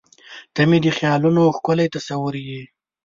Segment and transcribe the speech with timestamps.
[0.53, 2.61] •ته مې د خیالونو ښکلی تصور یې.